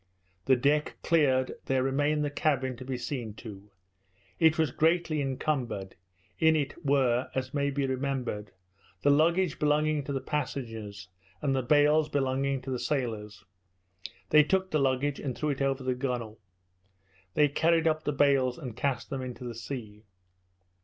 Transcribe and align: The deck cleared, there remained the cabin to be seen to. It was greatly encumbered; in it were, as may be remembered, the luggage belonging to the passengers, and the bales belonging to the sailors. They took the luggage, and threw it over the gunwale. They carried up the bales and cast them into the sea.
The 0.45 0.55
deck 0.55 0.97
cleared, 1.03 1.51
there 1.65 1.83
remained 1.83 2.25
the 2.25 2.31
cabin 2.31 2.75
to 2.77 2.83
be 2.83 2.97
seen 2.97 3.35
to. 3.35 3.69
It 4.39 4.57
was 4.57 4.71
greatly 4.71 5.21
encumbered; 5.21 5.93
in 6.39 6.55
it 6.55 6.73
were, 6.83 7.29
as 7.35 7.53
may 7.53 7.69
be 7.69 7.85
remembered, 7.85 8.49
the 9.03 9.11
luggage 9.11 9.59
belonging 9.59 10.03
to 10.05 10.11
the 10.11 10.19
passengers, 10.19 11.07
and 11.39 11.55
the 11.55 11.61
bales 11.61 12.09
belonging 12.09 12.61
to 12.63 12.71
the 12.71 12.79
sailors. 12.79 13.45
They 14.31 14.41
took 14.41 14.71
the 14.71 14.79
luggage, 14.79 15.19
and 15.19 15.37
threw 15.37 15.51
it 15.51 15.61
over 15.61 15.83
the 15.83 15.93
gunwale. 15.93 16.39
They 17.35 17.47
carried 17.47 17.87
up 17.87 18.01
the 18.03 18.11
bales 18.11 18.57
and 18.57 18.75
cast 18.75 19.11
them 19.11 19.21
into 19.21 19.43
the 19.43 19.53
sea. 19.53 20.05